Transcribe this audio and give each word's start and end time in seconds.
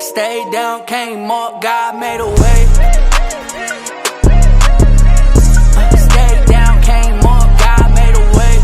Stayed 0.00 0.50
down, 0.50 0.84
came 0.86 1.30
up, 1.30 1.60
God 1.60 1.98
made 2.00 2.20
a 2.20 2.26
way. 2.26 2.60
Uh, 5.76 5.96
Stayed 5.96 6.46
down, 6.46 6.82
came 6.82 7.20
up, 7.20 7.48
God 7.60 7.94
made 7.94 8.16
a 8.16 8.24
way. 8.36 8.54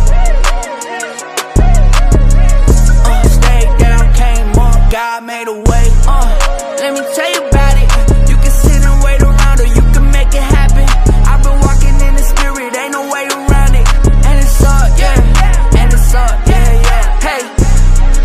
Uh, 3.04 3.22
Stayed 3.29 3.79
down, 3.79 4.14
came 4.14 4.59
up, 4.59 4.91
God 4.91 5.25
made 5.25 5.48
a 5.48 5.52
way. 5.52 5.86
Uh, 6.09 6.77
let 6.80 6.95
me 6.95 7.00
tell 7.14 7.30
you 7.30 7.48
about 7.48 7.77
it. 7.77 7.89
You 8.30 8.37
can 8.37 8.50
sit 8.50 8.82
and 8.82 9.05
wait 9.05 9.21
around, 9.23 9.61
or 9.61 9.66
you 9.66 9.82
can 9.93 10.11
make 10.11 10.29
it 10.29 10.43
happen. 10.43 10.89
I've 11.29 11.43
been 11.45 11.61
walking 11.61 11.96
in 12.00 12.14
the 12.16 12.25
spirit, 12.32 12.75
ain't 12.77 12.93
no 12.93 13.12
way 13.12 13.29
around 13.29 13.75
it. 13.75 13.87
And 14.25 14.41
it's 14.41 14.64
up, 14.64 14.89
yeah. 14.98 15.79
And 15.80 15.93
it's 15.93 16.14
up, 16.14 16.46
yeah, 16.48 16.73
yeah. 16.89 17.21
Hey, 17.21 17.43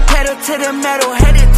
pedal 0.07 0.35
to 0.35 0.53
the 0.65 0.73
metal, 0.73 1.13
headed 1.13 1.51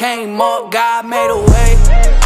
came 0.00 0.40
up, 0.40 0.70
God 0.70 1.04
made 1.04 1.28
a 1.28 1.36
way. 1.36 2.19